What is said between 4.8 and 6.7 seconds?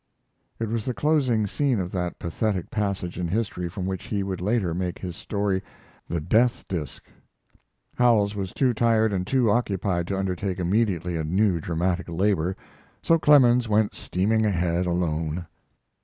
his story, "The Death